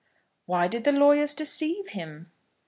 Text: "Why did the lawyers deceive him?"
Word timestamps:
"Why 0.47 0.67
did 0.67 0.83
the 0.83 0.91
lawyers 0.91 1.35
deceive 1.35 1.89
him?" 1.89 2.31